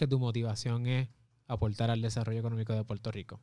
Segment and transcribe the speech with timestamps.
[0.00, 1.08] que tu motivación es
[1.46, 3.38] aportar al desarrollo económico de Puerto Rico?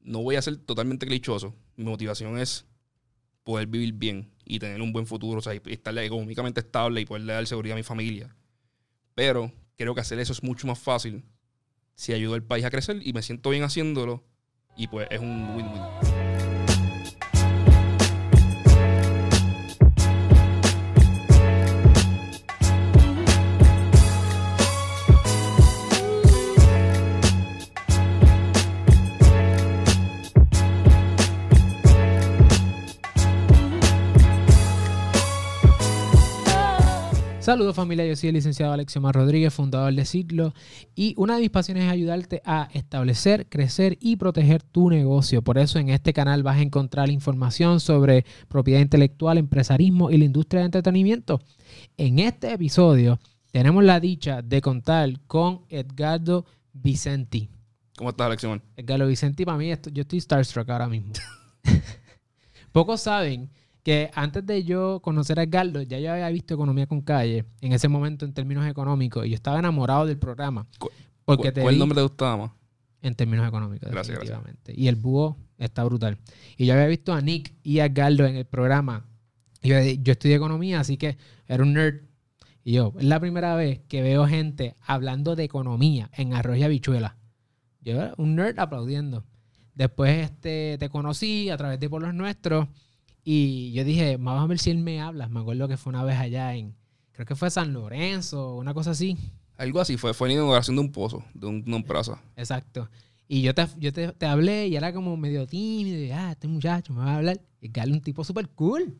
[0.00, 1.54] No voy a ser totalmente clichoso.
[1.76, 2.66] Mi motivación es
[3.44, 7.06] poder vivir bien y tener un buen futuro, o sea, y estar económicamente estable y
[7.06, 8.34] poder dar seguridad a mi familia.
[9.14, 11.24] Pero creo que hacer eso es mucho más fácil
[11.94, 14.24] si ayudo al país a crecer y me siento bien haciéndolo
[14.76, 16.19] y pues es un win-win.
[37.50, 40.54] Saludos familia, yo soy el licenciado Alexiomar Rodríguez, fundador de Ciclo
[40.94, 45.42] y una de mis pasiones es ayudarte a establecer, crecer y proteger tu negocio.
[45.42, 50.26] Por eso en este canal vas a encontrar información sobre propiedad intelectual, empresarismo y la
[50.26, 51.40] industria de entretenimiento.
[51.96, 53.18] En este episodio
[53.50, 57.48] tenemos la dicha de contar con Edgardo Vicenti.
[57.96, 58.62] ¿Cómo estás, Alexiomar?
[58.76, 61.14] Edgardo Vicenti, para mí, yo estoy starstruck ahora mismo.
[62.70, 63.50] Pocos saben
[63.82, 67.72] que antes de yo conocer a Edgardo, ya yo había visto Economía con Calle en
[67.72, 70.66] ese momento en términos económicos y yo estaba enamorado del programa.
[71.24, 72.50] Porque ¿Cuál nombre te gustaba más?
[73.02, 74.74] En términos económicos, gracias, definitivamente.
[74.76, 76.18] Y el búho está brutal.
[76.58, 79.06] Y yo había visto a Nick y a Edgardo en el programa.
[79.62, 82.02] Y yo, yo estudié economía, así que era un nerd.
[82.62, 86.62] Y yo, es la primera vez que veo gente hablando de economía en arroz y
[86.62, 87.16] habichuela.
[87.80, 89.24] Yo era un nerd aplaudiendo.
[89.74, 92.68] Después este, te conocí a través de Por los Nuestros
[93.24, 95.28] y yo dije, vamos a ver si él me habla.
[95.28, 96.74] Me acuerdo que fue una vez allá en,
[97.12, 99.16] creo que fue San Lorenzo, una cosa así.
[99.56, 102.20] Algo así, fue, fue en inauguración de un pozo, de un, una plaza.
[102.36, 102.88] Exacto.
[103.28, 106.02] Y yo te, yo te, te, hablé y era como medio tímido.
[106.02, 107.40] Y, ah, este muchacho me va a hablar.
[107.60, 108.98] Y Gale un tipo súper cool.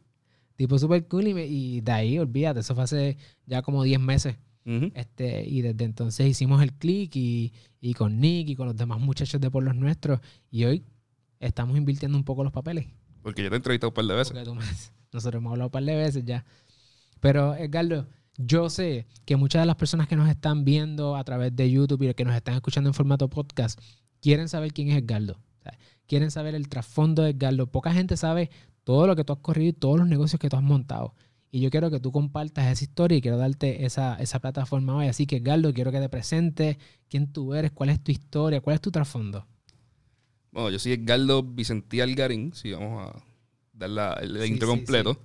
[0.55, 1.29] Tipo súper cool.
[1.29, 4.37] Y, y de ahí, olvídate, eso fue hace ya como 10 meses.
[4.95, 9.01] este, y desde entonces hicimos el click y, y, con Nick y con los demás
[9.01, 10.21] muchachos de Por los Nuestros.
[10.51, 10.85] Y hoy
[11.41, 12.87] estamos invirtiendo un poco los papeles.
[13.23, 14.35] Porque yo te he entrevistado un par de veces.
[15.13, 16.45] nosotros hemos hablado un par de veces ya.
[17.21, 18.07] Pero, Edgardo,
[18.39, 22.09] yo sé que muchas de las personas que nos están viendo a través de YouTube
[22.09, 23.79] y que nos están escuchando en formato podcast
[24.21, 25.39] quieren saber quién es Edgardo.
[26.07, 27.67] quieren saber el trasfondo de Edgardo.
[27.67, 28.51] Poca gente sabe
[28.85, 31.15] todo lo que tú has corrido y todos los negocios que tú has montado.
[31.53, 35.09] Y yo quiero que tú compartas esa historia y quiero darte esa, esa plataforma hoy.
[35.09, 36.79] Así que, Edgardo, quiero que te presentes
[37.09, 39.47] quién tú eres, cuál es tu historia, cuál es tu trasfondo.
[40.53, 43.25] Bueno, yo soy Edgardo Vicentí Algarín, si vamos a
[43.73, 45.17] dar la, el intro completo.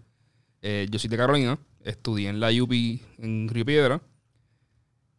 [0.61, 4.01] Eh, yo soy de Carolina, estudié en la UP en Río Piedra.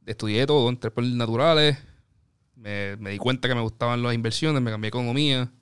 [0.06, 1.78] Estudié todo, entré por naturales.
[2.54, 5.52] Me, me, di cuenta que me gustaban las inversiones, me cambié economía.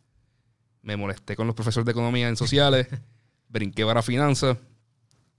[0.83, 2.87] Me molesté con los profesores de economía en sociales.
[3.49, 4.59] brinqué para finanzas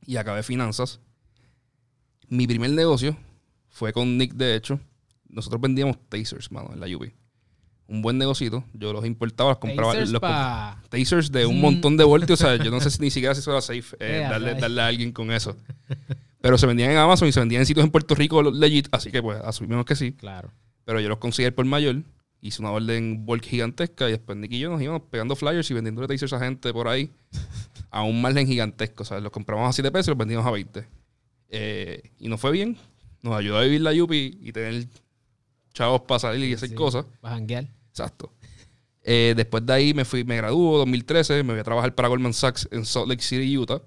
[0.02, 1.00] y acabé finanzas.
[2.28, 3.16] Mi primer negocio
[3.70, 4.80] fue con Nick, de hecho.
[5.30, 7.06] Nosotros vendíamos tasers, mano, en la UP
[7.88, 8.64] un buen negocito.
[8.74, 9.94] Yo los importaba, los compraba.
[9.94, 10.22] Tasers, los
[10.90, 12.42] tasers de un montón de voltios.
[12.42, 14.82] o sea, yo no sé si ni siquiera si eso era safe eh, darle, darle,
[14.82, 15.56] a alguien con eso.
[16.42, 18.88] Pero se vendían en Amazon y se vendían en sitios en Puerto Rico legit.
[18.92, 20.12] Así que, pues, asumimos que sí.
[20.14, 20.52] Claro.
[20.84, 22.04] Pero yo los conseguí por mayor.
[22.42, 25.74] Hice una orden bulk gigantesca y después Nick y yo nos íbamos pegando flyers y
[25.74, 27.10] vendiendo tasers a gente por ahí
[27.90, 29.02] a un margen gigantesco.
[29.02, 30.86] O sea, los compramos a 7 pesos y los vendíamos a 20.
[31.50, 32.78] Eh, y nos fue bien.
[33.24, 34.86] Nos ayudó a vivir la Yupi y tener
[35.76, 37.06] chavos para salir y hacer cosas.
[37.22, 37.68] Para janguear.
[37.90, 38.34] Exacto.
[39.04, 42.34] Eh, después de ahí me fui, me graduó 2013, me voy a trabajar para Goldman
[42.34, 43.84] Sachs en Salt Lake City, Utah.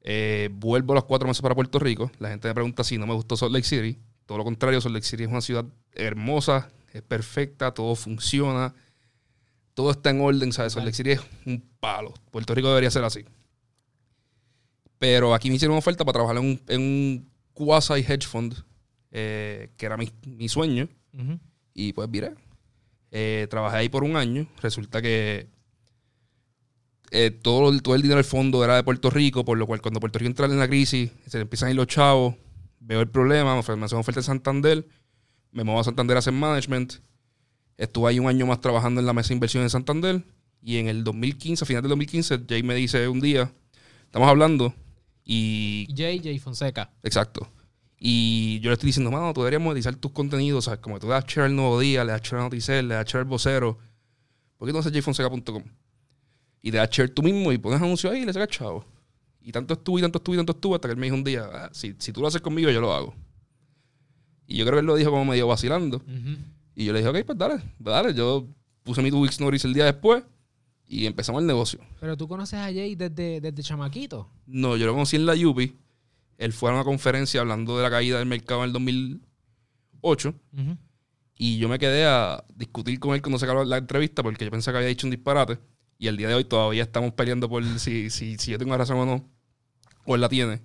[0.00, 2.10] Eh, vuelvo a los cuatro meses para Puerto Rico.
[2.18, 3.98] La gente me pregunta si no me gustó Salt Lake City.
[4.26, 8.74] Todo lo contrario, Salt Lake City es una ciudad hermosa, es perfecta, todo funciona,
[9.74, 10.52] todo está en orden.
[10.52, 10.72] ¿sabes?
[10.72, 12.12] Salt Lake City es un palo.
[12.32, 13.24] Puerto Rico debería ser así.
[14.98, 18.54] Pero aquí me hicieron una oferta para trabajar en un, quasi hedge fund
[19.16, 20.88] eh, que era mi, mi sueño.
[21.72, 22.34] Y pues miré.
[23.12, 24.48] Eh, trabajé ahí por un año.
[24.60, 25.46] Resulta que
[27.12, 30.00] eh, todo, todo el dinero del fondo era de Puerto Rico, por lo cual cuando
[30.00, 32.34] Puerto Rico entra en la crisis, se empiezan a ir los chavos,
[32.80, 34.84] veo el problema, me hacen oferta en Santander,
[35.52, 36.94] me muevo a Santander a hacer management.
[37.76, 40.24] Estuve ahí un año más trabajando en la mesa de inversión en Santander.
[40.60, 43.52] Y en el 2015, a final del 2015, Jay me dice un día,
[44.06, 44.74] estamos hablando
[45.24, 45.86] y...
[45.96, 46.90] Jay, Jay Fonseca.
[47.04, 47.48] Exacto.
[48.06, 50.80] Y yo le estoy diciendo, mano, tú deberías monetizar tus contenidos, ¿sabes?
[50.80, 53.06] Como tú le das share al Nuevo Día, le das share a Noticel, le das
[53.06, 53.78] share al Vocero.
[54.58, 55.62] ¿Por qué no haces jfonseca.com?
[56.60, 58.84] Y te das share tú mismo y pones anuncio ahí y le sacas chavo.
[59.40, 61.24] Y tanto estuve, y tanto estuve, y tanto estuve, hasta que él me dijo un
[61.24, 63.14] día, ah, si, si, tú lo haces conmigo, yo lo hago.
[64.46, 66.02] Y yo creo que él lo dijo como medio vacilando.
[66.74, 68.12] Y yo le dije, ok, pues dale, dale.
[68.12, 68.46] Yo
[68.82, 70.22] puse mi two weeks notice el día después
[70.86, 71.80] y empezamos el negocio.
[72.00, 74.28] Pero tú conoces a Jay desde, desde chamaquito.
[74.46, 75.74] No, yo lo conocí en la Yupi
[76.38, 80.34] Él fue a una conferencia hablando de la caída del mercado en el 2008.
[81.36, 84.50] Y yo me quedé a discutir con él cuando se acabó la entrevista porque yo
[84.50, 85.58] pensé que había dicho un disparate.
[85.98, 88.98] Y el día de hoy todavía estamos peleando por si, si, si yo tengo razón
[88.98, 89.30] o no.
[90.06, 90.60] O él la tiene.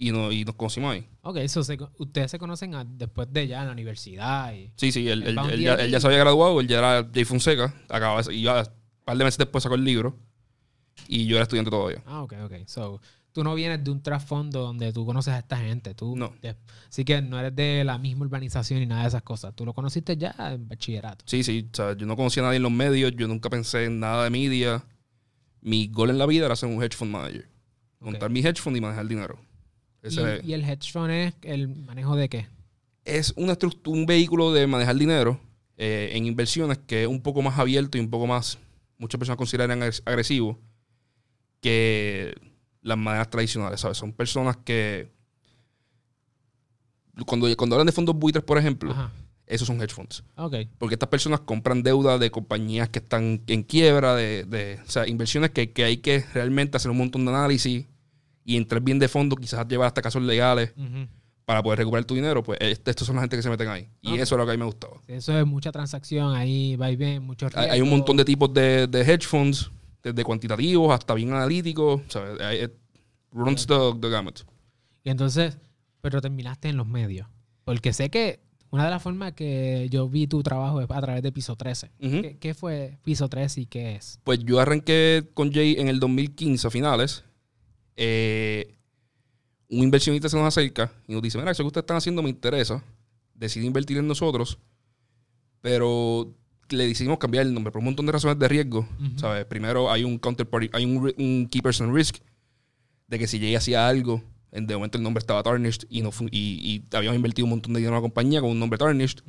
[0.00, 1.06] Y, no, y nos conocimos ahí.
[1.20, 1.60] Ok, eso
[1.98, 4.54] ustedes se conocen después de ya en la universidad.
[4.54, 7.74] Y sí, sí, él, ya, se había graduado, él ya era Jay Fonseca.
[7.90, 10.18] Acababa, y ya un par de meses después sacó el libro.
[11.06, 12.02] Y yo era estudiante todavía.
[12.06, 12.52] Ah, ok, ok.
[12.66, 13.00] So,
[13.32, 15.94] tú no vienes de un trasfondo donde tú conoces a esta gente.
[15.94, 16.32] Tú, no.
[16.88, 19.54] así que no eres de la misma urbanización ni nada de esas cosas.
[19.54, 21.24] Tú lo conociste ya en bachillerato.
[21.26, 21.68] Sí, sí.
[21.72, 23.12] O sea, yo no conocía a nadie en los medios.
[23.16, 24.84] Yo nunca pensé en nada de media.
[25.60, 27.48] Mi gol en la vida era ser un hedge fund manager.
[28.00, 29.38] Montar mi hedge fund y manejar el dinero.
[30.02, 32.46] ¿Y, el hedge fund es el manejo de qué?
[33.04, 35.40] Es una un vehículo de manejar dinero
[35.76, 38.58] eh, en inversiones que es un poco más abierto y un poco más,
[38.98, 40.58] muchas personas consideran agresivo
[41.60, 42.34] que
[42.82, 43.98] las maneras tradicionales, ¿sabes?
[43.98, 45.10] Son personas que
[47.26, 48.94] cuando, cuando hablan de fondos buitres, por ejemplo,
[49.46, 50.22] esos son hedge funds.
[50.36, 50.68] Okay.
[50.78, 55.50] Porque estas personas compran deuda de compañías que están en quiebra, de, o sea, inversiones
[55.50, 57.86] que, hay que realmente hacer un montón de análisis
[58.44, 60.72] y entrar bien de fondo, quizás llevar hasta casos legales
[61.44, 62.42] para poder recuperar tu dinero.
[62.42, 63.88] Pues estos son la gente que se meten ahí.
[64.00, 65.00] Y eso es lo que a mí me gustaba.
[65.08, 68.86] Eso es mucha transacción, ahí va y bien, muchos hay, un montón de tipos de,
[68.86, 69.70] de hedge funds
[70.02, 72.02] desde cuantitativos hasta bien analíticos.
[72.08, 72.70] ¿sabes?
[73.32, 74.40] runs the, gamut.
[75.04, 75.58] Y entonces,
[76.00, 77.28] pero terminaste en los medios.
[77.64, 81.22] Porque sé que una de las formas que yo vi tu trabajo es a través
[81.22, 81.90] de Piso 13.
[82.40, 84.20] ¿Qué, fue Piso 13 y qué es?
[84.24, 87.24] Pues yo arranqué con Jay en el 2015 a finales.
[87.96, 88.76] Eh,
[89.68, 92.30] un inversionista se nos acerca y nos dice, mira, eso que ustedes están haciendo me
[92.30, 92.82] interesa.
[93.34, 94.58] Decidí invertir en nosotros.
[95.60, 96.34] Pero
[96.70, 98.86] le decidimos cambiar el nombre por un montón de razones de riesgo.
[99.16, 99.44] ¿sabes?
[99.46, 102.16] Primero hay un counterparty, hay un, un, key person risk
[103.08, 104.22] de que si Jay hacía algo,
[104.52, 107.80] en de momento el nombre estaba tarnished y, no y, habíamos invertido un montón de
[107.80, 109.20] dinero en la compañía con un nombre tarnished.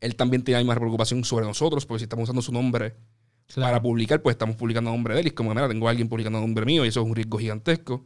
[0.00, 2.94] Él también tenía más preocupación sobre nosotros, porque si estamos usando su nombre
[3.54, 5.26] para publicar, pues estamos publicando a nombre de él.
[5.26, 7.14] Y es como, mira, tengo a alguien publicando a nombre mío y eso es un
[7.14, 8.04] riesgo gigantesco.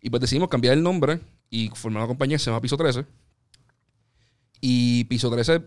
[0.00, 1.20] Y pues decidimos cambiar el nombre
[1.50, 3.04] y formar una compañía que se llama Piso 13.
[4.60, 5.62] Y Piso 13,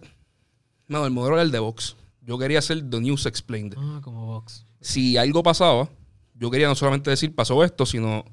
[0.87, 1.95] no, el modelo era el de Vox.
[2.27, 3.75] Yo quería hacer The News Explained.
[3.77, 4.65] Ah, como Vox.
[4.81, 5.89] Si algo pasaba,
[6.33, 8.25] yo quería no solamente decir pasó esto, sino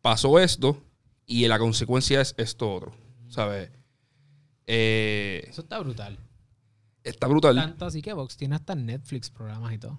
[0.00, 0.80] pasó esto
[1.26, 2.92] y la consecuencia es esto otro.
[3.26, 3.72] ¿Sabes?
[4.68, 6.16] Eh, Eso está brutal.
[7.02, 7.56] Está brutal.
[7.56, 9.98] Tanto así que Vox tiene hasta Netflix programas y todo.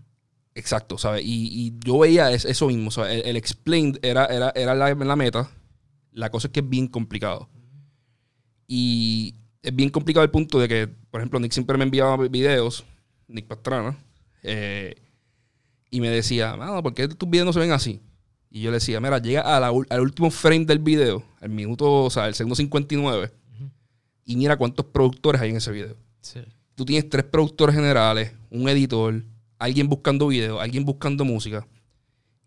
[0.56, 1.24] Exacto, ¿sabes?
[1.26, 2.90] Y, yo veía eso mismo.
[2.90, 3.24] ¿sabes?
[3.26, 5.52] El, explained era, era, era la, la, meta.
[6.14, 7.50] La cosa es que es bien complicado.
[8.66, 12.86] Y es bien complicado el punto de que, por ejemplo, Nick siempre me enviaba videos
[13.34, 13.98] Nick Pastrana,
[14.44, 14.96] eh,
[15.90, 18.02] y me decía, mano, ¿por qué tus videos no se ven así?
[18.50, 22.28] Y yo le decía, mira, llega al último frame del video, el minuto, o sea,
[22.28, 23.32] el segundo 59,
[24.26, 25.98] y mira cuántos productores hay en ese video.
[26.76, 29.24] Tú tienes tres productores generales, un editor,
[29.58, 31.68] alguien buscando video, alguien buscando música.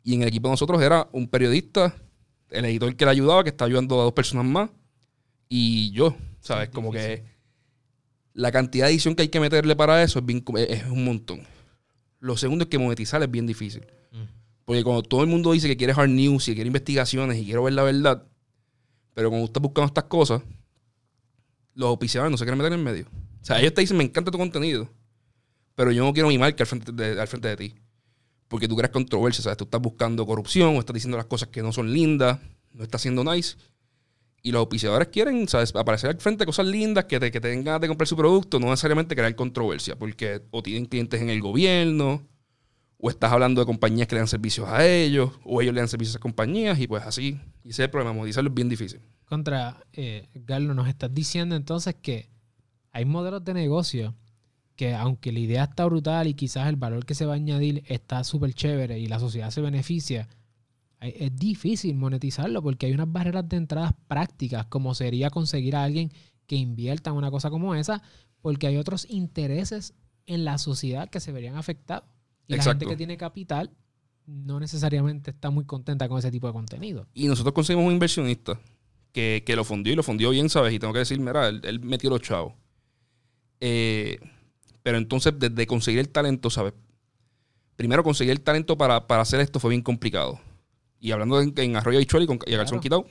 [0.02, 1.94] Y en el equipo de nosotros era un periodista,
[2.50, 4.70] el editor que le ayudaba, que está ayudando a dos personas más,
[5.48, 6.70] y yo, ¿sabes?
[6.70, 7.24] Como que
[8.36, 10.22] la cantidad de edición que hay que meterle para eso
[10.58, 11.40] es, un montón.
[12.20, 13.86] Lo segundo es que monetizar es bien difícil.
[14.66, 17.60] Porque cuando todo el mundo dice que quiere hard news y quiere investigaciones y quiere
[17.60, 18.24] ver la verdad,
[19.14, 20.42] pero cuando estás buscando estas cosas,
[21.74, 23.06] los oficiales no se quieren meter en medio.
[23.40, 24.90] O sea, ellos te dicen, me encanta tu contenido,
[25.74, 27.74] pero yo no quiero mi marca al frente de, al frente de ti.
[28.48, 29.56] Porque tú creas controversia, ¿sabes?
[29.56, 32.38] Tú estás buscando corrupción o estás diciendo las cosas que no son lindas,
[32.72, 33.56] no estás siendo nice.
[34.46, 35.44] Y los auspiciadores quieren.
[35.74, 38.70] Aparecer al frente de cosas lindas, que te, que tengan de comprar su producto, no
[38.70, 42.22] necesariamente crear controversia, porque o tienen clientes en el gobierno,
[42.96, 45.88] o estás hablando de compañías que le dan servicios a ellos, o ellos le dan
[45.88, 47.40] servicios a compañías, y pues así.
[47.64, 49.00] Y ese es el problema, monetizarlo es bien difícil.
[49.24, 52.28] Contra, eh, Galo, nos estás diciendo entonces que
[52.92, 54.14] hay modelos de negocio
[54.76, 57.82] que aunque la idea está brutal y quizás el valor que se va a añadir
[57.88, 60.28] está súper chévere y la sociedad se beneficia,
[61.00, 66.10] es difícil monetizarlo porque hay unas barreras de entradas prácticas, como sería conseguir a alguien
[66.46, 68.02] que invierta en una cosa como esa,
[68.40, 69.94] porque hay otros intereses
[70.26, 72.08] en la sociedad que se verían afectados.
[72.48, 73.70] Y la gente que tiene capital
[74.26, 77.06] no necesariamente está muy contenta con ese tipo de contenido.
[77.14, 78.58] Y nosotros conseguimos un inversionista
[79.12, 80.72] que, lo fundió y lo fundió bien, ¿sabes?
[80.72, 82.54] Y tengo que decir, mira, él, metió los chavos.
[83.60, 84.18] Eh,
[84.82, 86.74] pero entonces, desde conseguir el talento, ¿sabes?
[87.76, 90.40] Primero conseguir el talento para, para hacer esto fue bien complicado
[91.00, 93.06] y hablando en, Arroyo y con, y a Garzón Quitado,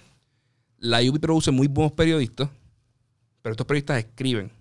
[0.77, 2.50] la UP produce muy buenos periodistas,
[3.42, 4.51] pero estos periodistas escriben.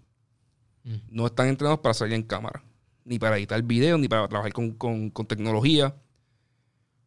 [0.84, 0.96] Mm.
[1.10, 2.62] No están entrenados para salir en cámara,
[3.04, 5.96] ni para editar videos, ni para trabajar con, tecnología.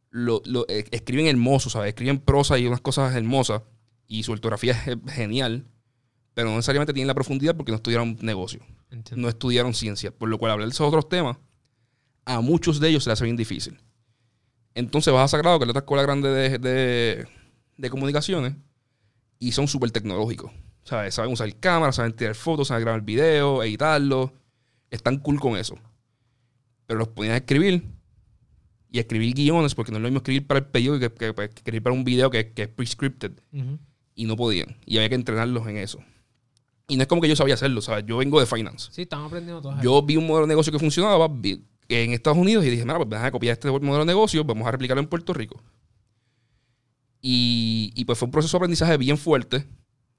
[0.10, 1.90] Lo, lo, eh, escriben hermoso, ¿sabes?
[1.90, 3.62] Escriben prosa y unas cosas hermosas.
[4.08, 5.66] y su ortografía es genial,
[6.34, 8.62] pero no necesariamente tienen la profundidad porque no estudiaron negocio,
[9.16, 11.38] no estudiaron ciencia, por lo cual hablar de esos otros temas,
[12.26, 13.80] a muchos de ellos se les hace bien difícil.
[14.78, 17.26] Entonces vas a Sagrado, que es la otra escuela grande de,
[17.78, 18.54] de, comunicaciones,
[19.40, 20.52] y son súper tecnológicos.
[20.84, 21.16] ¿sabes?
[21.16, 24.34] Saben usar cámaras, saben tirar fotos, saben grabar video, editarlo.
[24.92, 25.80] Están cool con eso.
[26.86, 27.86] Pero los ponían a escribir
[28.92, 31.96] y escribir guiones, porque no es lo mismo escribir para el periódico que, escribir para
[31.96, 33.32] un video que, es pre-scripted.
[34.14, 34.78] Y no podían.
[34.86, 36.04] Y había que entrenarlos en eso.
[36.88, 38.06] Y no es como que yo sabía hacerlo, ¿sabes?
[38.06, 38.90] Yo vengo de finance.
[38.92, 39.82] Sí, estamos aprendiendo todo.
[39.82, 41.28] Yo vi un modelo de negocio que funcionaba
[41.90, 44.72] en Estados Unidos y dije, mira, pues a copiar este modelo de negocio, vamos a
[44.72, 45.62] replicarlo en Puerto Rico.
[47.22, 49.66] Y, y pues fue un proceso de aprendizaje bien fuerte.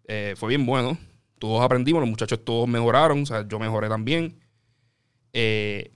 [0.06, 0.98] Eh, fue bien bueno.
[1.38, 4.40] Todos aprendimos, los muchachos todos mejoraron, o sea, yo mejoré también.
[5.32, 5.92] Eh,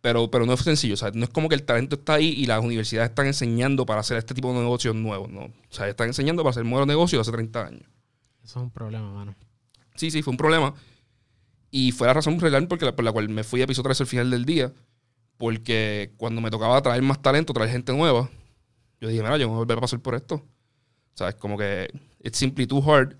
[0.00, 2.28] pero, pero no es sencillo, o sea, no es como que el talento está ahí
[2.28, 5.44] y las universidades están enseñando para hacer este tipo de negocios nuevos, ¿no?
[5.44, 7.82] O sea, están enseñando para hacer modelo de negocio de hace 30 años.
[8.44, 9.34] Eso es un problema, mano.
[9.94, 10.74] Sí, sí, fue un problema.
[11.70, 14.06] Y fue la razón real porque por la cual me fui a piso 3 al
[14.06, 14.72] final del día.
[15.36, 18.30] Porque cuando me tocaba traer más talento, traer gente nueva,
[19.00, 20.36] yo dije, mira, yo no voy a volver a pasar por esto.
[20.36, 21.88] O sea, es como que
[22.20, 23.16] it's simply too hard.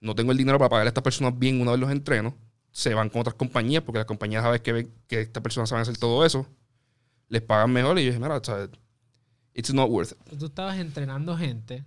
[0.00, 2.36] No tengo el dinero para pagar a estas personas bien una vez los entreno
[2.74, 5.82] se van con otras compañías porque las compañías saben que ven que estas personas saben
[5.82, 6.44] hacer todo eso,
[7.28, 8.42] les pagan mejor y yo dije, mira,
[9.54, 10.38] it's not worth it.
[10.38, 11.84] Tú estabas entrenando gente.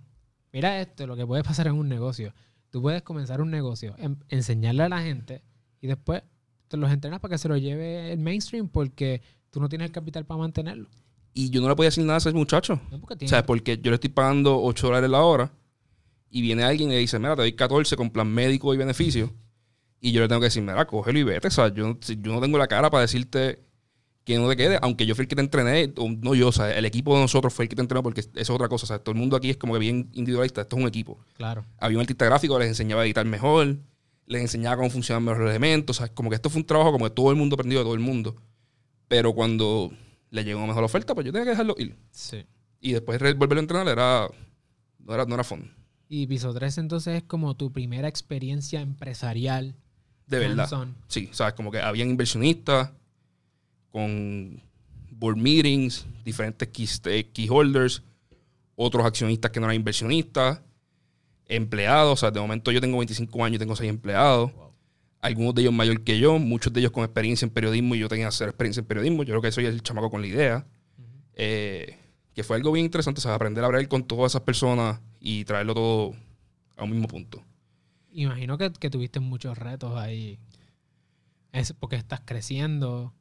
[0.50, 2.32] Mira esto, lo que puede pasar en un negocio.
[2.70, 3.96] Tú puedes comenzar un negocio,
[4.30, 5.42] enseñarle a la gente
[5.82, 6.22] y después
[6.68, 9.20] te los entrenas para que se lo lleve el mainstream porque
[9.58, 10.88] tú no tienes el capital para mantenerlo.
[11.34, 12.80] Y yo no le podía decir nada a ese muchacho.
[12.90, 15.52] No, porque o sea, porque yo le estoy pagando 8 dólares la hora
[16.30, 19.32] y viene alguien y le dice, mira, te doy 14 con plan médico y beneficio
[20.00, 21.48] y yo le tengo que decir, mira, cógelo y vete.
[21.48, 23.64] O sea, yo, yo no tengo la cara para decirte
[24.24, 26.76] que no te quede, aunque yo fui el que te entrené, no yo, o sea,
[26.76, 28.84] el equipo de nosotros fue el que te entrenó porque eso es otra cosa.
[28.84, 31.18] O sea, todo el mundo aquí es como que bien individualista, esto es un equipo.
[31.36, 31.64] Claro.
[31.78, 33.78] Había un artista gráfico, les enseñaba a editar mejor,
[34.26, 35.96] les enseñaba cómo funcionan mejor los elementos.
[35.96, 37.84] O sea, como que esto fue un trabajo como que todo el mundo aprendió de
[37.84, 38.36] todo el mundo.
[39.08, 39.90] Pero cuando
[40.30, 41.96] le llegó una mejor oferta, pues yo tenía que dejarlo ir.
[42.10, 42.44] Sí.
[42.80, 44.28] Y después volverlo a entrenar era,
[44.98, 45.70] no era, no era fun.
[46.08, 49.74] Y Piso 3 entonces es como tu primera experiencia empresarial
[50.28, 50.88] de verdad.
[51.08, 52.90] Sí, sabes, como que habían inversionistas
[53.90, 54.62] con
[55.10, 58.02] board meetings, diferentes key, holders,
[58.76, 60.60] otros accionistas que no eran inversionistas,
[61.46, 62.12] empleados.
[62.12, 64.52] O sea, de momento yo tengo 25 años y tengo 6 empleados.
[65.20, 68.08] Algunos de ellos mayor que yo, muchos de ellos con experiencia en periodismo y yo
[68.08, 69.24] tenía hacer experiencia en periodismo.
[69.24, 70.66] Yo creo que soy el chamaco con la idea.
[71.34, 71.96] Eh,
[72.34, 75.44] que fue algo bien interesante, o sea, aprender a hablar con todas esas personas y
[75.44, 76.14] traerlo todo
[76.76, 77.42] a un mismo punto.
[78.12, 80.38] Imagino que, tuviste muchos retos ahí.
[81.52, 83.12] Es porque estás creciendo.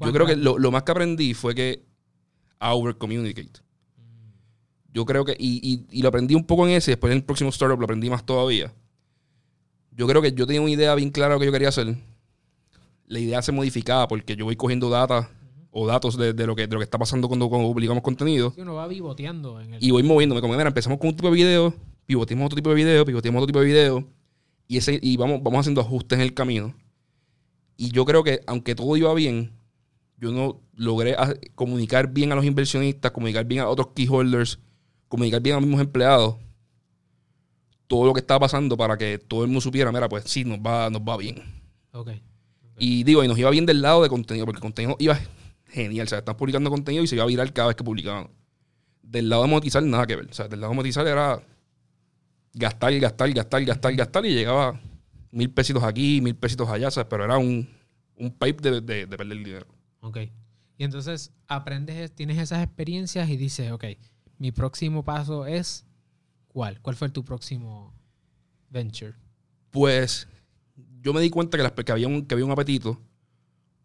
[0.00, 1.84] Yo creo que lo, más que aprendí fue que
[2.60, 3.60] over communicate.
[3.96, 4.92] Mm.
[4.92, 7.50] Yo creo que, y, y, lo aprendí un poco en ese, después en el próximo
[7.50, 8.72] startup lo aprendí más todavía.
[10.00, 11.94] Yo creo que yo tenía una idea bien clara de lo que yo quería hacer.
[13.06, 15.28] La idea se modificaba porque yo voy cogiendo data
[15.70, 18.54] o datos de, lo que, de lo que está pasando cuando, publicamos contenido.
[18.56, 19.60] Y uno va vivoteando.
[19.78, 20.40] Y voy moviéndome.
[20.40, 21.74] Como, mira, empezamos con un tipo de video
[22.06, 24.08] pivoteamos otro tipo de video, pivoteamos otro tipo de video
[24.66, 26.74] y, ese, y vamos, vamos haciendo ajustes en el camino.
[27.76, 29.52] Y yo creo que aunque todo iba bien,
[30.16, 31.14] yo no logré
[31.54, 34.58] comunicar bien a los inversionistas, comunicar bien a otros key holders,
[35.08, 36.36] comunicar bien a los mismos empleados
[37.90, 40.60] todo lo que estaba pasando para que todo el mundo supiera, mira, pues sí, nos
[40.60, 41.42] va, nos va bien.
[41.90, 42.22] Okay.
[42.78, 45.18] Y digo, y nos iba bien del lado de contenido, porque el contenido iba
[45.66, 46.06] genial.
[46.06, 48.30] O sea, están publicando contenido y se iba a viral cada vez que publicaban.
[49.02, 50.26] Del lado de monetizar, nada que ver.
[50.30, 51.42] O sea, del lado de monetizar era
[52.54, 54.80] gastar, gastar, gastar, gastar, gastar y llegaba
[55.32, 57.08] mil pesitos aquí, mil pesitos allá, ¿sabes?
[57.10, 57.68] pero era un,
[58.14, 59.66] un pipe de, de, perder dinero.
[60.00, 60.18] Ok.
[60.78, 63.84] Y entonces aprendes, tienes esas experiencias y dices, ok,
[64.38, 65.86] mi próximo paso es
[66.52, 66.80] ¿cuál?
[66.80, 67.94] ¿Cuál fue tu próximo
[68.68, 69.14] venture?
[69.70, 70.28] Pues
[71.00, 73.00] yo me di cuenta que, las, que, había un, que había un apetito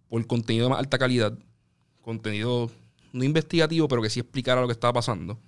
[0.10, 1.38] por contenido de más alta calidad,
[2.02, 2.72] contenido
[3.14, 5.40] no investigativo, pero que sí explicara lo que estaba pasando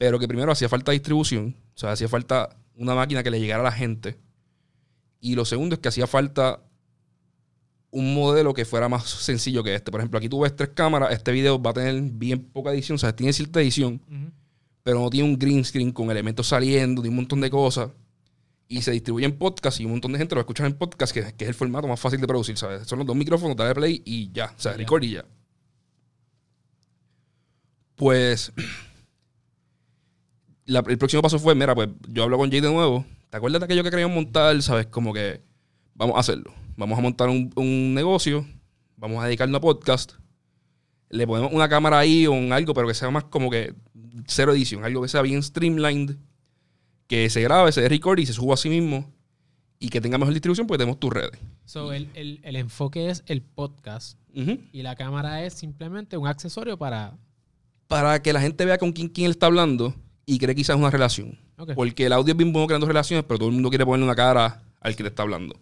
[0.00, 3.60] pero que primero hacía falta distribución, o sea, hacía falta una máquina que le llegara
[3.60, 4.16] a la gente.
[5.20, 6.62] Y lo segundo es que hacía falta
[7.90, 9.90] un modelo que fuera más sencillo que este.
[9.90, 12.94] Por ejemplo, aquí tú ves tres cámaras, este video va a tener bien poca edición,
[12.94, 14.00] o sea, tiene cierta edición,
[14.82, 17.90] pero no tiene un green screen con elementos saliendo, de un montón de cosas.
[18.68, 21.20] Y se distribuye en podcast y un montón de gente lo escucha en podcast, que,
[21.20, 22.86] es el formato más fácil de producir, ¿sabes?
[22.86, 25.24] Son los dos micrófonos, dale play y ya, o sea, record y ya.
[27.96, 28.52] Pues
[30.66, 33.04] el próximo paso fue, mira, pues yo hablo con Jay de nuevo.
[33.28, 34.60] ¿Te acuerdas de aquello que queríamos montar?
[34.62, 34.86] ¿Sabes?
[34.86, 35.42] Como que
[35.94, 36.52] vamos a hacerlo.
[36.76, 38.46] Vamos a montar un, negocio.
[38.96, 40.12] Vamos a dedicarnos a podcast.
[41.10, 43.74] Le ponemos una cámara ahí o un algo, pero que sea más como que
[44.26, 44.84] cero edición.
[44.84, 46.16] Algo que sea bien streamlined.
[47.06, 49.12] que se grabe, se dé record y se suba a sí mismo
[49.80, 51.40] y que tenga mejor distribución porque tenemos tus redes.
[51.64, 54.16] So, el, el, el enfoque es el podcast
[54.72, 57.18] y la cámara es simplemente un accesorio para...
[57.88, 59.92] Para que la gente vea con quién, quién él está hablando
[60.24, 61.36] y cree quizás una relación.
[61.74, 64.14] Porque el audio es bien bueno creando relaciones, pero todo el mundo quiere ponerle una
[64.14, 65.58] cara al que te está hablando.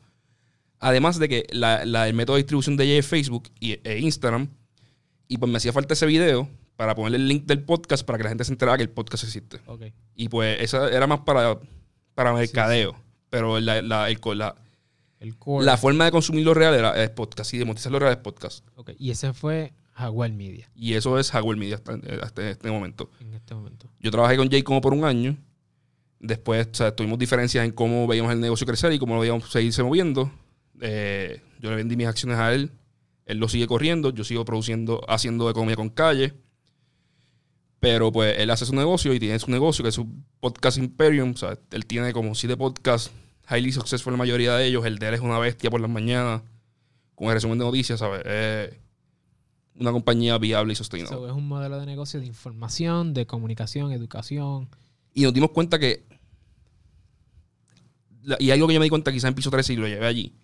[0.81, 4.49] Además de que la, el método de distribución de ella es Facebook y, e Instagram.
[5.29, 8.25] Y pues me hacía falta ese video para ponerle el link del podcast para que
[8.25, 9.61] la gente se enterara que el podcast existe.
[10.15, 11.59] Y pues esa era más para,
[12.15, 12.97] para mercadeo.
[13.31, 14.57] Pero la, la, el, la,
[15.61, 18.19] la forma de consumir lo real era el podcast y de monetizar lo real es
[18.19, 18.65] podcast.
[18.97, 20.71] Y ese fue Jaguar Media.
[20.75, 21.81] Y eso es Jaguar Media
[22.23, 23.11] hasta, este momento.
[23.21, 23.91] En este momento.
[24.01, 25.37] Yo trabajé con Jay como por un año.
[26.21, 30.31] Después tuvimos diferencias en cómo veíamos el negocio crecer y cómo lo veíamos seguirse moviendo.
[30.81, 32.71] Eh, yo le vendí mis acciones a él.
[33.29, 34.11] Él lo sigue corriendo.
[34.11, 36.35] Yo sigo produciendo, haciendo economía con calle.
[37.79, 40.09] Pero pues él hace su negocio y tiene su negocio, que es su
[40.41, 41.33] podcast Imperium.
[41.33, 43.13] O sea, él tiene como siete podcasts
[43.49, 44.85] highly successful la mayoría de ellos.
[44.87, 46.43] El de él es una bestia por las mañanas.
[47.15, 48.25] Con el resumen de noticias, ¿sabes?
[49.81, 51.15] una compañía viable y sostenible.
[51.15, 54.69] es un modelo de negocio de información, de comunicación, educación.
[55.15, 56.05] Y nos dimos cuenta que.
[58.41, 60.35] Y algo que yo me di cuenta quizás en piso 13 y lo llevé allí.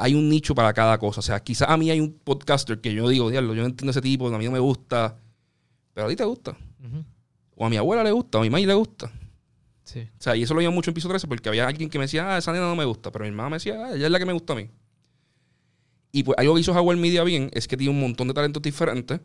[0.00, 1.20] Hay un nicho para cada cosa.
[1.20, 3.90] O sea, quizás a mí hay un podcaster que yo digo, diablo, yo no entiendo
[3.90, 5.18] ese tipo, a mí no me gusta.
[5.92, 6.56] Pero a ti te gusta.
[7.56, 9.12] O a mi abuela le gusta, o a mi madre le gusta.
[9.84, 10.00] Sí.
[10.00, 12.04] O sea, y eso lo llevo mucho en piso 13 porque había alguien que me
[12.04, 13.12] decía, ah, esa nena no me gusta.
[13.12, 14.70] Pero mi mamá me decía, ah, ella es la que me gusta a mí.
[16.12, 18.62] Y pues algo que hizo Howard Media bien es que tiene un montón de talentos
[18.62, 19.20] diferentes,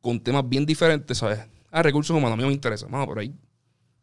[0.00, 1.40] con temas bien diferentes, ¿sabes?
[1.70, 2.86] Ah, recursos humanos, a mí no me interesa.
[2.88, 3.34] Vamos, por ahí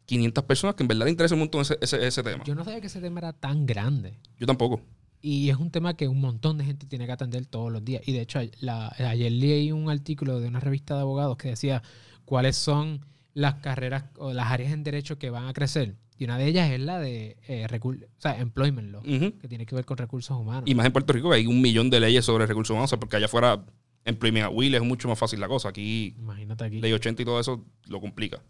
[0.08, 2.42] 500 personas que en verdad le interesa un montón ese, ese, tema.
[2.44, 4.18] Yo no sabía que ese tema era tan grande.
[4.38, 4.80] Yo tampoco.
[5.20, 8.02] Y es un tema que un montón de gente tiene que atender todos los días.
[8.06, 11.82] Y de hecho, ayer leí un artículo de una revista de abogados que decía
[12.24, 15.96] cuáles son las carreras o las áreas en derecho que van a crecer.
[16.18, 19.74] Y una de ellas es la de eh, o sea, employment law, que tiene que
[19.76, 20.64] ver con recursos humanos.
[20.66, 23.16] Y más en Puerto Rico que hay un millón de leyes sobre recursos humanos, porque
[23.16, 23.64] allá afuera
[24.04, 25.68] employment at will es mucho más fácil la cosa.
[25.68, 26.80] Aquí, Imagínate aquí.
[26.80, 28.42] ley 80 y todo eso lo complica.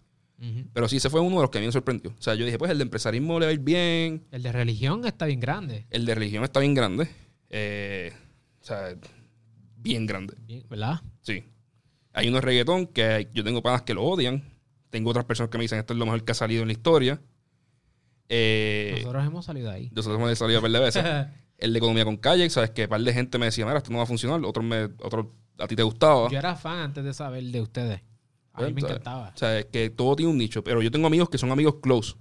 [0.72, 2.10] Pero sí, ese fue uno de los que a mí me sorprendió.
[2.16, 4.24] O sea, yo dije, pues el de empresarismo le va a ir bien.
[4.30, 5.86] El de religión está bien grande.
[5.90, 7.08] El de religión está bien grande.
[7.50, 8.12] Eh,
[8.60, 8.94] o sea,
[9.76, 10.34] bien grande.
[10.68, 11.00] ¿Verdad?
[11.22, 11.44] Sí.
[12.12, 14.44] Hay unos reggaetón que yo tengo panas que lo odian.
[14.90, 16.72] Tengo otras personas que me dicen esto es lo mejor que ha salido en la
[16.72, 17.20] historia.
[18.28, 19.90] Eh, nosotros hemos salido ahí.
[19.92, 21.04] Nosotros hemos salido a par de veces.
[21.58, 23.90] el de economía con calle, sabes que un par de gente me decía, mira, esto
[23.90, 24.40] no va a funcionar.
[24.44, 26.30] Otros me, otro, a ti te gustaba.
[26.30, 28.02] Yo era fan antes de saber de ustedes.
[28.64, 29.32] A mí me encantaba.
[29.34, 30.62] O sea, que todo tiene un nicho.
[30.64, 32.14] Pero yo tengo amigos que son amigos close,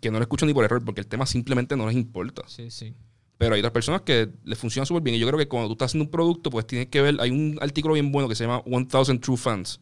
[0.00, 2.42] que no lo escuchan ni por error, porque el tema simplemente no les importa.
[2.46, 2.94] Sí, sí.
[3.36, 5.16] Pero hay otras personas que les funciona súper bien.
[5.16, 7.16] Y yo creo que cuando tú estás haciendo un producto, pues tienes que ver.
[7.20, 9.80] Hay un artículo bien bueno que se llama 1000 True Fans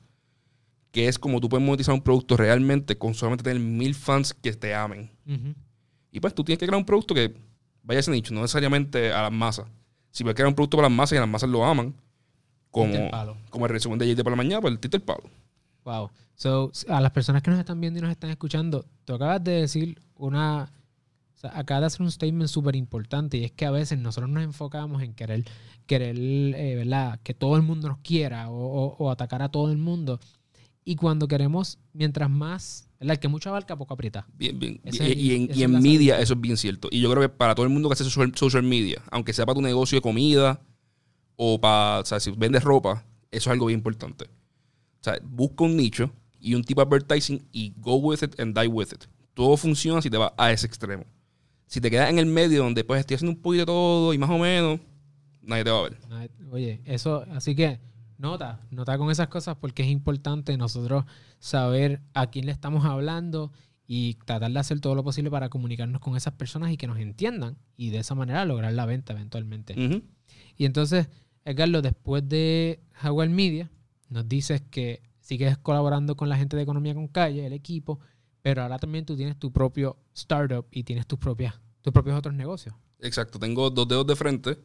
[0.96, 4.50] que es como tú puedes monetizar un producto realmente con solamente tener mil fans que
[4.54, 5.10] te amen.
[6.10, 7.34] Y pues tú tienes que crear un producto que
[7.82, 9.66] vaya a ese nicho, no necesariamente a las masas.
[10.10, 11.94] Si puedes crear un producto para las masas y las masas lo aman,
[12.70, 13.10] como, el,
[13.50, 15.30] como el resumen de JT por la mañana, pues el título el palo.
[15.86, 16.10] Wow.
[16.34, 19.52] So, a las personas que nos están viendo y nos están escuchando, tú acabas de
[19.52, 20.70] decir una.
[21.34, 24.30] O sea, acabas de hacer un statement súper importante y es que a veces nosotros
[24.30, 25.44] nos enfocamos en querer,
[25.86, 27.18] querer eh, ¿verdad?
[27.22, 30.20] Que todo el mundo nos quiera o atacar a todo el mundo.
[30.88, 34.24] Y cuando queremos, mientras más, El que mucho abarca, poco aprieta.
[34.38, 34.80] Bien, bien.
[34.84, 36.88] y, en, media eso es bien cierto.
[36.92, 39.56] Y yo creo que para todo el mundo que hace social, media, aunque sea para
[39.56, 40.62] tu negocio de comida
[41.34, 44.26] o para, o sea, si vendes ropa, eso es algo bien importante.
[45.10, 48.68] Sea, busca un nicho y un tipo de advertising y go with it and die
[48.68, 49.04] with it.
[49.34, 51.04] Todo funciona si te vas a ese extremo.
[51.66, 54.18] Si te quedas en el medio donde pues estoy haciendo un poquito de todo y
[54.18, 54.80] más o menos,
[55.42, 55.98] nadie te va a ver.
[56.50, 57.80] Oye, eso, así que
[58.18, 61.04] Nota, nota con esas cosas porque es importante nosotros
[61.38, 63.52] saber a quién le estamos hablando
[63.86, 66.98] y tratar de hacer todo lo posible para comunicarnos con esas personas y que nos
[66.98, 69.74] entiendan y de esa manera lograr la venta eventualmente.
[70.56, 71.08] Y entonces,
[71.44, 73.70] Edgardo, después de Jaguar Media,
[74.08, 78.00] nos dices que sigues colaborando con la gente de Economía con Calle, el equipo,
[78.42, 82.34] pero ahora también tú tienes tu propio startup y tienes tus, propias, tus propios otros
[82.34, 82.74] negocios.
[83.00, 84.58] Exacto, tengo dos dedos de frente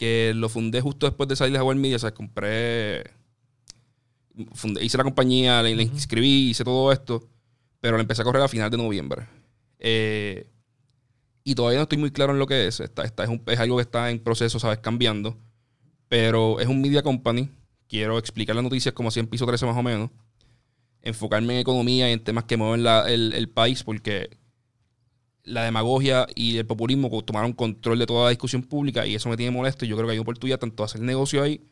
[0.00, 1.96] que lo fundé justo después de salir de Jaguar Media.
[1.96, 3.04] O sea, compré.
[4.80, 7.28] hice la compañía, le, inscribí, hice todo esto.
[7.80, 9.28] Pero la empecé a correr a final de noviembre.
[9.78, 10.48] Eh,
[11.44, 12.80] y todavía no estoy muy claro en lo que es.
[12.80, 13.12] Esta, es,
[13.46, 14.78] es, algo que está en proceso, ¿sabes?
[14.78, 15.36] Cambiando.
[16.08, 17.50] Pero es un media company.
[17.90, 20.10] Quiero explicar las noticias como si en piso 13 más o menos.
[21.02, 24.30] Enfocarme en economía y en temas que mueven el, el país porque
[25.42, 29.36] la demagogia y el populismo tomaron control de toda la discusión pública y eso me
[29.36, 29.84] tiene molesto.
[29.84, 31.66] Y yo creo que hay oportunidad tanto de hacer negocio ahí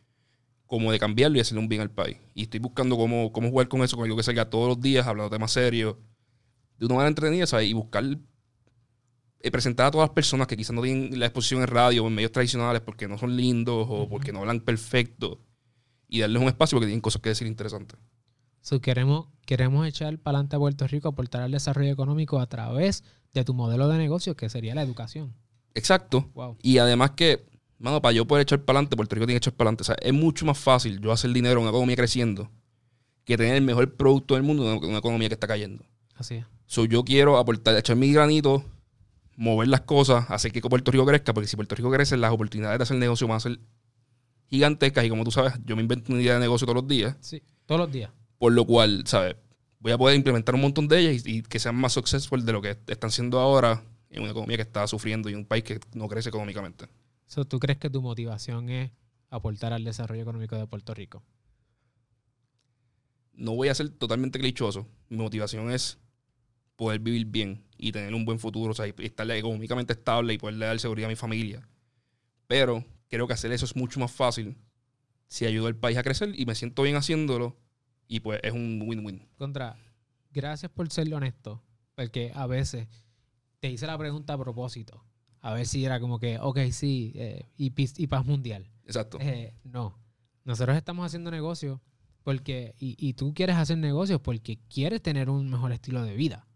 [0.67, 2.17] como de cambiarlo y hacerle un bien al país.
[2.35, 5.07] Y estoy buscando cómo, cómo jugar con eso, con algo que salga todos los días,
[5.07, 5.99] hablando de temas serios,
[6.79, 7.69] de una manera entretenida, ¿sabes?
[7.69, 8.05] Y buscar
[9.39, 12.09] eh, presentar a todas las personas que quizás no tienen la exposición en radio o
[12.09, 15.45] en medios tradicionales porque no son lindos o porque no hablan perfecto
[16.09, 17.99] y darles un espacio porque tienen cosas que decir interesantes.
[18.61, 23.05] So, queremos, queremos echar para adelante a Puerto Rico, aportar al desarrollo económico a través
[23.33, 25.35] de tu modelo de negocio, que sería la educación.
[25.75, 26.29] Exacto.
[26.63, 27.47] Y además que,
[27.79, 29.83] mano, para yo poder echar para adelante, Puerto Rico tiene que echar para adelante.
[29.83, 32.51] O sea, es mucho más fácil yo hacer dinero en una economía creciendo
[33.25, 35.85] que tener el mejor producto del mundo en una economía que está cayendo.
[36.17, 36.47] Así es.
[36.67, 38.65] So, yo quiero aportar, echar mi granito,
[39.37, 42.79] mover las cosas, hacer que Puerto Rico crezca, porque si Puerto Rico crece, las oportunidades
[42.79, 43.61] de hacer negocio van a ser
[44.49, 45.05] gigantescas.
[45.05, 47.17] Y como tú sabes, yo me invento una idea de negocio todos los días.
[47.21, 48.11] Sí, todos los días.
[48.39, 49.37] Por lo cual, ¿sabes?
[49.81, 52.61] Voy a poder implementar un montón de ellas y, que sean más successful de lo
[52.61, 56.09] que están siendo ahora en una economía que está sufriendo y un país que no
[56.09, 56.87] crece económicamente.
[57.49, 58.91] ¿Tú crees que tu motivación es
[59.31, 61.23] aportar al desarrollo económico de Puerto Rico?
[63.35, 64.87] No voy a ser totalmente clichoso.
[65.09, 65.99] Mi motivación es
[66.75, 70.39] poder vivir bien y tener un buen futuro, o sea, y estar económicamente estable y
[70.39, 71.69] poderle dar seguridad a mi familia.
[72.47, 74.57] Pero creo que hacer eso es mucho más fácil
[75.27, 77.57] si ayudo al país a crecer y me siento bien haciéndolo
[78.07, 79.29] y pues es un win-win.
[79.37, 79.77] Contra,
[80.33, 81.63] gracias por ser honesto,
[81.95, 82.89] porque a veces
[83.61, 85.05] te hice la pregunta a propósito.
[85.41, 88.71] A ver si era como que, ok, sí, eh, y, y, paz mundial.
[88.85, 89.19] Exacto.
[89.21, 89.99] Eh, no.
[90.45, 91.79] Nosotros estamos haciendo negocios
[92.25, 96.48] porque, y, y, tú quieres hacer negocios porque quieres tener un mejor estilo de vida.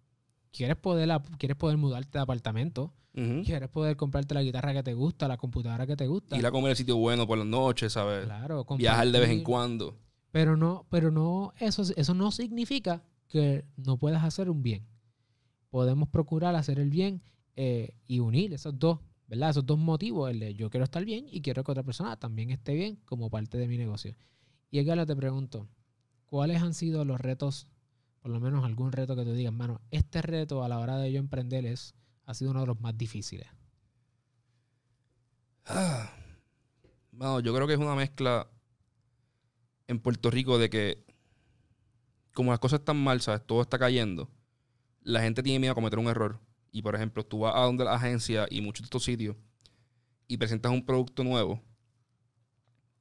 [0.53, 2.93] Quieres poder, quieres poder mudarte de apartamento.
[3.13, 6.39] Quieres poder comprarte la guitarra que te gusta, la computadora que te gusta.
[6.39, 8.25] Ir a comer el sitio bueno por las noches, ¿sabes?
[8.25, 8.65] Claro.
[8.79, 9.99] Viajar de vez en cuando.
[10.31, 14.87] Pero no, pero no, eso, eso no significa que no puedas hacer un bien.
[15.69, 17.23] Podemos procurar hacer el bien
[17.55, 19.51] eh, y unir esos dos, ¿verdad?
[19.51, 22.51] Esos dos motivos, el de yo quiero estar bien y quiero que otra persona también
[22.51, 24.17] esté bien como parte de mi negocio.
[24.71, 25.69] Y Edgar, te pregunto,
[26.25, 27.69] ¿cuáles han sido los retos,
[28.23, 31.13] por lo menos algún reto que tú digas, mano, este reto a la hora de
[31.13, 31.67] yo emprender
[32.25, 33.47] ha sido uno de los más difíciles?
[37.25, 38.49] Ah, yo creo que es una mezcla
[39.87, 41.05] en Puerto Rico de que
[42.33, 43.47] como las cosas están mal, ¿sabes?
[43.47, 44.29] Todo está cayendo.
[45.03, 46.41] La gente tiene miedo a cometer un error.
[46.73, 49.37] Y por ejemplo, tú vas a donde la agencia y muchos de estos sitios
[50.27, 51.63] y presentas un producto nuevo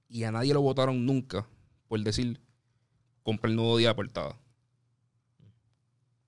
[0.10, 1.47] y a nadie lo votaron nunca
[1.88, 2.41] por decir
[3.23, 4.40] compra el nuevo día de portada.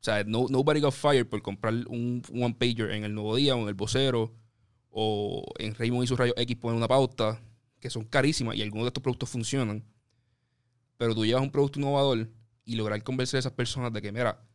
[0.03, 3.55] O sea, no, nobody got fired por comprar un, one pager en el nuevo día
[3.55, 4.35] o en el vocero
[4.89, 7.41] o en Raymond y sus rayos X ponen una pauta
[7.79, 9.85] que son carísimas y algunos de estos productos funcionan
[10.97, 12.29] pero tú llevas un producto innovador
[12.65, 14.45] y lograr convencer a esas personas de que, mira,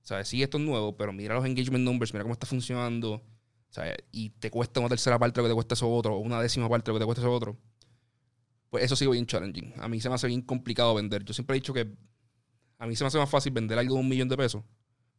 [0.00, 0.26] ¿sabes?
[0.26, 3.22] Sí, esto es nuevo, pero mira los engagement numbers, mira cómo está funcionando,
[3.68, 3.96] ¿sabes?
[4.10, 6.66] Y te cuesta una tercera parte lo que te cuesta eso otro, o una décima
[6.66, 7.58] parte lo que te cuesta eso otro.
[8.70, 9.74] Pues eso sigue bien challenging.
[9.78, 11.24] A mí se me hace bien complicado vender.
[11.24, 11.94] Yo siempre he dicho que
[12.78, 14.64] a mí se me hace más fácil vender algo de un millón de pesos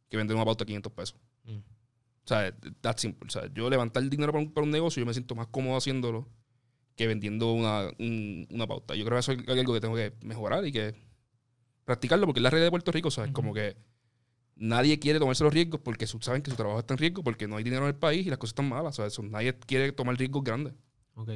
[0.08, 1.20] que vender una pauta de 500 pesos.
[1.44, 1.56] Mm.
[1.56, 3.26] O sea, that's simple.
[3.26, 5.46] O sea, yo levantar el dinero para un, para un negocio, yo me siento más
[5.48, 6.28] cómodo haciéndolo
[6.96, 8.94] que vendiendo una, una pauta.
[8.94, 10.94] Yo creo que eso es algo que tengo que mejorar y que
[11.84, 13.32] practicarlo porque es la realidad de Puerto Rico, ¿sabes?
[13.32, 13.76] Como que
[14.56, 17.56] nadie quiere tomarse los riesgos porque saben que su trabajo está en riesgo, porque no
[17.56, 19.18] hay dinero en el país y las cosas están malas, ¿sabes?
[19.20, 20.74] Nadie quiere tomar riesgos grandes.
[21.14, 21.30] Ok.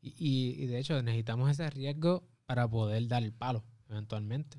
[0.00, 4.58] Y, y, de hecho necesitamos ese riesgo para poder dar el palo, eventualmente.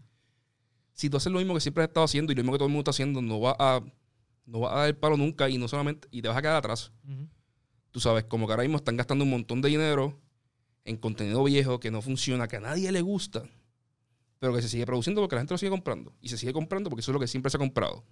[0.95, 2.67] Si tú haces lo mismo que siempre has estado haciendo y lo mismo que todo
[2.67, 3.84] el mundo está haciendo, no va a,
[4.47, 6.55] no va a dar el palo nunca y no solamente, y te vas a quedar
[6.55, 6.91] atrás
[7.95, 10.19] tú sabes, como que ahora mismo están gastando un montón de dinero
[10.84, 13.49] en contenido viejo que no funciona, que a nadie le gusta,
[14.38, 16.13] pero que se sigue produciendo porque la gente lo sigue comprando.
[16.19, 18.03] Y se sigue comprando porque eso es lo que siempre se ha comprado.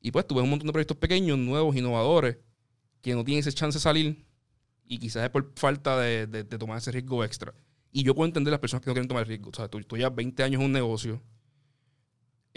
[0.00, 2.38] Y pues tú ves un montón de proyectos pequeños, nuevos, innovadores,
[3.00, 4.24] que no tienen ese chance de salir
[4.84, 7.52] y quizás es por falta de, tomar ese riesgo extra.
[7.90, 9.50] Y yo puedo entender las personas que no quieren tomar el riesgo.
[9.50, 11.20] O sea, tú, tú ya 20 años en un negocio,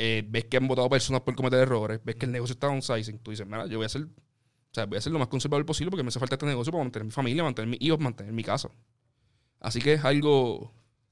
[0.02, 3.20] eh, ves que han votado personas por cometer errores, ves que el negocio está downsizing,
[3.20, 5.66] tú dices, mira, yo voy a hacer o sea, voy a ser lo más conservador
[5.66, 8.32] posible porque me hace falta este negocio para mantener mi familia, mantener mis hijos, mantener
[8.32, 8.70] mi casa.
[9.60, 10.72] Así que es algo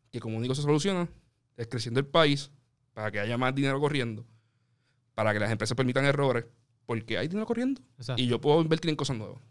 [0.10, 1.10] que como único se soluciona
[1.58, 2.50] es creciendo el país
[2.94, 4.26] para que haya más dinero corriendo,
[5.16, 6.46] para que las empresas permitan errores,
[6.86, 7.82] porque hay dinero corriendo
[8.16, 9.42] y yo puedo invertir en cosas nuevas.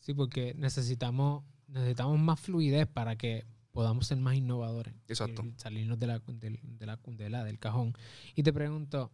[0.00, 3.44] Sí, porque necesitamos, necesitamos más fluidez para que
[3.76, 4.94] podamos ser más innovadores.
[5.06, 5.44] Exacto.
[5.56, 7.92] salirnos de la, de, la, del cajón.
[8.34, 9.12] Y te pregunto,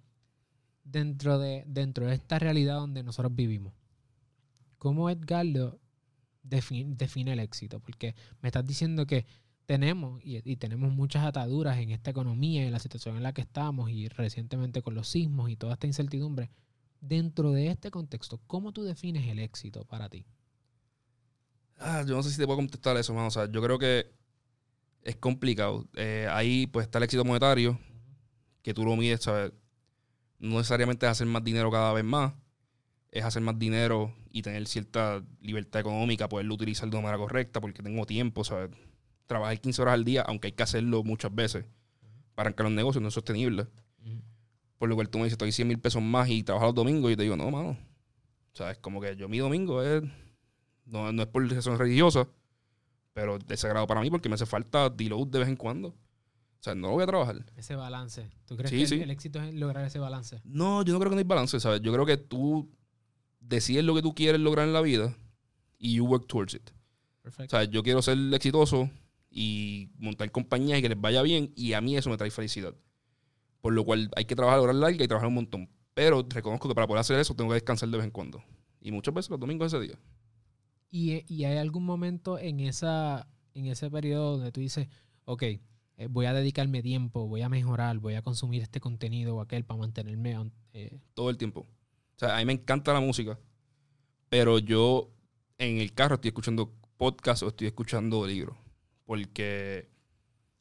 [0.84, 3.72] dentro de, dentro de esta realidad donde nosotros vivimos,
[4.78, 5.80] ¿Cómo Edgardo
[6.44, 7.80] define, define el éxito?
[7.80, 9.26] Porque me estás diciendo que
[9.66, 13.42] tenemos y, tenemos muchas ataduras en esta economía y en la situación en la que
[13.42, 16.50] estamos y recientemente con los sismos y toda esta incertidumbre.
[17.00, 20.24] Dentro de este contexto, ¿cómo tú defines el éxito para ti?
[21.78, 24.21] Ah, yo no sé si te puedo contestar eso, O sea, yo creo que
[25.02, 25.86] es complicado.
[25.94, 27.78] Eh, ahí pues está el éxito monetario,
[28.62, 29.52] que tú lo mides, ¿sabes?
[30.42, 32.34] no necesariamente es hacer más dinero cada vez más,
[33.12, 37.60] es hacer más dinero y tener cierta libertad económica, poderlo utilizar de una manera correcta
[37.60, 38.70] porque tengo tiempo, ¿sabes?
[39.26, 41.64] Trabajar 15 horas al día, aunque hay que hacerlo muchas veces
[42.34, 43.68] para arrancar un negocio, no es sostenible.
[44.78, 47.12] Por lo cual tú me dices, estoy 100 mil pesos más y trabajo los domingos
[47.12, 47.78] y te digo, no, mano.
[48.52, 50.02] O sea, es como que yo mi domingo es,
[50.86, 52.26] no, es por razón religiosa,
[53.12, 55.88] pero es sagrado para mí porque me hace falta deload de vez en cuando.
[55.88, 57.44] O sea, no voy a trabajar.
[57.56, 58.30] Ese balance.
[58.46, 60.40] ¿Tú crees que El, éxito es lograr ese balance?
[60.44, 61.80] No, yo no creo que no hay balance, ¿sabes?
[61.82, 62.70] Yo creo que tú
[63.40, 65.16] decides lo que tú quieres lograr en la vida
[65.78, 66.70] y you work towards it.
[67.20, 67.56] Perfecto.
[67.56, 68.88] O sea, yo quiero ser exitoso
[69.28, 72.74] y montar compañías y que les vaya bien y a mí eso me trae felicidad.
[73.60, 75.68] Por lo cual hay que trabajar horas largas y trabajar un montón.
[75.94, 78.42] Pero reconozco que para poder hacer eso tengo que descansar de vez en cuando.
[78.80, 79.98] Y muchas veces los domingos ese día.
[80.94, 84.88] ¿Y, y hay algún momento en, esa, en ese periodo donde tú dices,
[85.24, 85.60] ok, eh,
[86.10, 89.80] voy a dedicarme tiempo, voy a mejorar, voy a consumir este contenido o aquel para
[89.80, 90.50] mantenerme...
[90.74, 91.00] Eh?
[91.14, 91.60] Todo el tiempo.
[91.60, 93.40] O sea, a mí me encanta la música,
[94.28, 95.10] pero yo
[95.56, 98.58] en el carro estoy escuchando podcast o estoy escuchando libros,
[99.06, 99.88] porque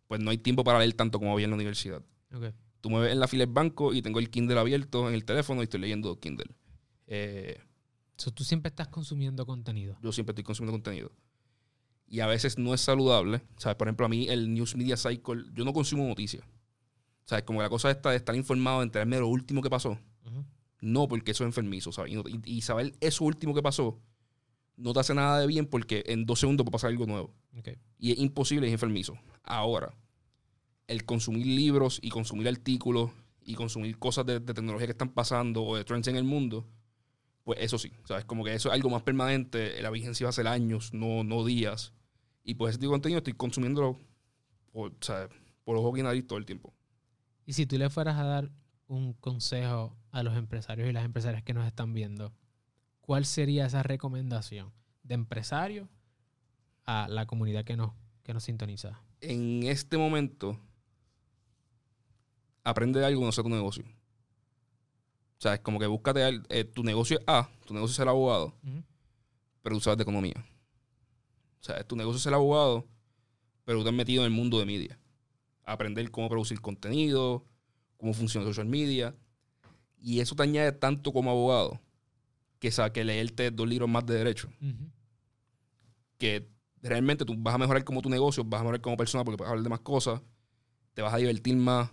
[0.08, 2.02] pues no hay tiempo para leer tanto como había en la universidad.
[2.34, 2.54] Okay.
[2.80, 5.26] Tú me ves en la fila del banco y tengo el Kindle abierto en el
[5.26, 6.52] teléfono y estoy leyendo Kindle.
[7.08, 7.60] Eh,
[8.30, 9.98] tú siempre estás consumiendo contenido.
[10.04, 11.12] Yo siempre estoy consumiendo contenido.
[12.08, 13.42] Y a veces no es saludable.
[13.58, 13.78] ¿Sabes?
[13.78, 16.44] Por ejemplo, a mí el News Media Cycle, yo no consumo noticias.
[17.26, 17.46] ¿Sabes?
[17.46, 19.98] Como la cosa esta de estar informado, de enterarme de lo último que pasó.
[20.82, 22.14] No, porque eso es enfermizo, ¿sabes?
[22.44, 24.00] Y, saber eso último que pasó
[24.78, 27.34] no te hace nada de bien porque en dos segundos puede pasar algo nuevo.
[28.00, 29.18] Y es imposible, es enfermizo.
[29.44, 29.94] Ahora,
[30.88, 33.12] el consumir libros y consumir artículos
[33.44, 36.68] y consumir cosas de, tecnología que están pasando o de trends en el mundo,
[37.44, 38.26] pues eso sí, ¿sabes?
[38.26, 41.44] Como que eso es algo más permanente, la vigencia va a ser años, no, no
[41.46, 41.94] días.
[42.44, 43.98] Y pues ese tipo de contenido estoy consumiéndolo
[44.72, 45.30] por, ¿sabes?
[45.64, 46.74] por ojo y nariz todo el tiempo.
[47.46, 48.52] Y si tú le fueras a dar
[48.88, 52.34] un consejo a los empresarios y las empresarias que nos están viendo,
[53.00, 54.74] ¿cuál sería esa recomendación
[55.04, 55.90] de empresario
[56.86, 59.02] a la comunidad que nos, que nos sintoniza?
[59.22, 60.60] En este momento,
[62.64, 63.86] aprende algo no sé tu negocio.
[65.42, 68.08] O sea, es como que búscate, eh, tu negocio es A, tu negocio es el
[68.08, 68.54] abogado,
[69.64, 70.36] pero tú sabes de economía.
[71.60, 72.86] O sea, tu negocio es el abogado,
[73.66, 75.00] pero tú te has metido en el mundo de media.
[75.64, 77.44] Aprender cómo producir contenido,
[77.98, 79.16] cómo funciona social media.
[80.00, 81.82] Y eso te añade tanto como abogado
[82.60, 84.48] que, sabe que leerte dos libros más de derecho.
[86.20, 86.48] Que
[86.84, 89.50] realmente tú vas a mejorar como tu negocio, vas a mejorar como persona porque puedes
[89.50, 90.22] hablar de más cosas,
[90.94, 91.90] te vas a divertir más,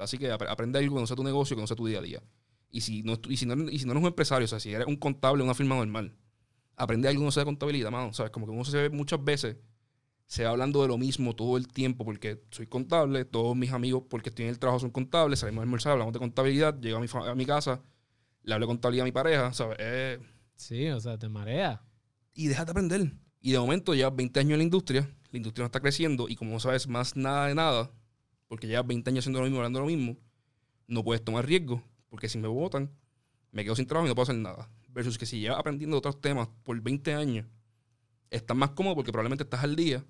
[0.00, 2.02] Así que aprende algo que no sea tu negocio, que no sea tu día a
[2.02, 2.22] día.
[2.70, 4.72] Y si no, y si no, y si no eres un empresario, o sea, si
[4.72, 6.14] eres un contable una firma normal,
[6.76, 8.12] aprende algo no sea de contabilidad, mano.
[8.12, 8.30] ¿Sabes?
[8.30, 9.56] Como que uno se ve muchas veces,
[10.26, 14.04] se va hablando de lo mismo todo el tiempo porque soy contable, todos mis amigos
[14.08, 17.00] porque estoy en el trabajo son contables, salimos a almorzar, hablamos de contabilidad, llego a
[17.00, 17.82] mi, a mi casa,
[18.44, 19.76] le hablo de contabilidad a mi pareja, ¿sabes?
[19.80, 20.18] Eh,
[20.54, 21.82] sí, o sea, te marea.
[22.32, 23.12] Y déjate aprender.
[23.40, 26.36] Y de momento ya 20 años en la industria, la industria no está creciendo y
[26.36, 27.90] como no sabes más nada de nada,
[28.46, 30.16] porque llevas 20 años haciendo lo mismo, hablando lo mismo,
[30.86, 32.90] no puedes tomar riesgo, porque si me votan,
[33.52, 34.68] me quedo sin trabajo y no puedo hacer nada.
[34.88, 37.46] Versus que si llevas aprendiendo otros temas por 20 años,
[38.28, 40.04] estás más cómodo porque probablemente estás al día.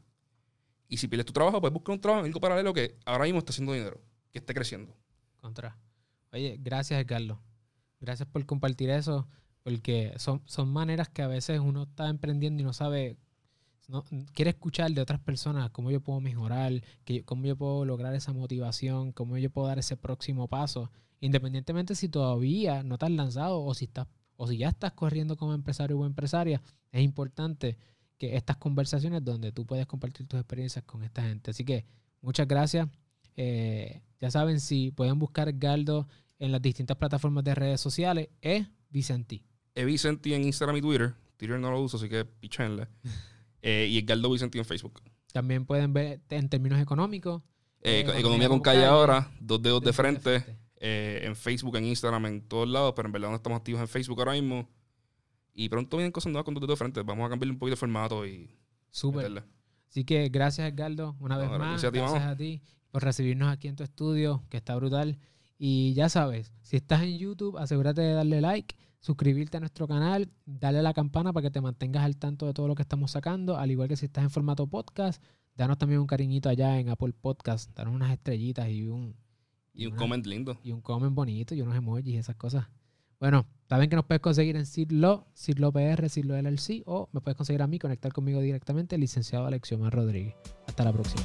[0.89, 3.39] Y si pierdes tu trabajo, puedes buscar un trabajo en algo paralelo que ahora mismo
[3.39, 4.01] está haciendo dinero,
[4.33, 4.97] que esté creciendo.
[5.41, 5.79] Contra.
[6.33, 7.39] Oye, gracias, Carlos.
[8.01, 9.29] Gracias por compartir eso,
[9.63, 13.19] porque son, son maneras que a veces uno está emprendiendo y no sabe
[13.89, 16.73] no, quiere escuchar de otras personas cómo yo puedo mejorar,
[17.05, 20.91] que, cómo yo puedo lograr esa motivación, cómo yo puedo dar ese próximo paso,
[21.21, 24.07] independientemente si todavía no estás lanzado o si estás
[24.43, 26.63] o si ya estás corriendo como empresario o empresaria,
[26.93, 27.77] es importante
[28.17, 31.51] que estas conversaciones donde tú puedes compartir tus experiencias con esta gente.
[31.51, 31.85] Así que
[32.23, 32.89] muchas gracias.
[33.37, 38.67] Eh, ya saben, si pueden buscar Galdo en las distintas plataformas de redes sociales, es
[38.89, 39.45] Vicenti.
[39.75, 41.15] Es Vicenti en Instagram y Twitter.
[41.37, 42.89] Twitter no lo uso, así que pichenle.
[43.63, 45.01] Eh, y Edgardo Vicente en Facebook.
[45.33, 47.43] También pueden ver en términos económicos.
[47.83, 50.45] Eh, eh, economía, con calle, ahora, dos dedos de, frente.
[50.77, 54.19] en Facebook, en Instagram, en todos lados, pero en verdad no estamos activos en Facebook
[54.19, 54.69] ahora mismo.
[55.55, 57.03] Y pronto vienen cosas nuevas con dos dedos de frente.
[57.03, 58.51] Vamos a cambiar un poquito de formato y.
[58.91, 59.45] Súper.
[59.89, 61.83] Así que gracias, Edgardo, una vez más.
[61.83, 65.19] Gracias, a ti, por recibirnos aquí en tu estudio, que está brutal.
[65.59, 70.31] Y ya sabes, si estás en YouTube, asegúrate de darle like suscribirte a nuestro canal,
[70.47, 73.11] darle a la campana para que te mantengas al tanto de todo lo que estamos
[73.11, 75.23] sacando, al igual que si estás en formato podcast,
[75.57, 79.17] danos también un cariñito allá en Apple Podcast, danos unas estrellitas y un...
[79.73, 80.59] Y, un comment lindo.
[80.63, 82.67] Y un comment bonito y unos emojis y esas cosas.
[83.21, 87.37] Bueno, saben que nos puedes conseguir en Cirlo, Cirlo PR, Cirlo LLC o me puedes
[87.37, 90.35] conseguir a mí, conectar conmigo directamente, el licenciado Alexiomar Rodríguez.
[90.67, 91.23] Hasta la próxima.